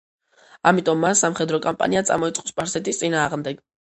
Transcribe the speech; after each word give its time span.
ამიტომ 0.69 1.03
მან 1.05 1.17
სამხედრო 1.19 1.59
კამპანია 1.67 2.03
წამოიწყო 2.09 2.47
სპარსეთის 2.53 3.01
წინააღმდეგ. 3.03 3.63